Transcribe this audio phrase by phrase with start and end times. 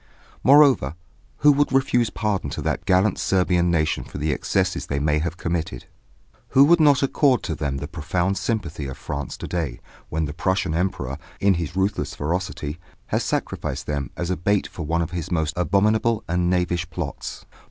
[0.43, 0.95] Moreover,
[1.41, 5.37] who would refuse pardon to that gallant Serbian nation for the excesses they may have
[5.37, 5.85] committed?
[6.57, 9.79] Who would not accord to them the profound sympathy of France to day,
[10.09, 12.79] when the Prussian Emperor, in his ruthless ferocity,
[13.09, 17.45] has sacrificed them as a bait for one of his most abominable and knavish plots?